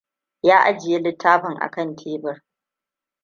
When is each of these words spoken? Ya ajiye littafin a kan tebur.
Ya 0.43 0.59
ajiye 0.63 0.99
littafin 0.99 1.57
a 1.61 1.69
kan 1.71 1.95
tebur. 1.95 2.41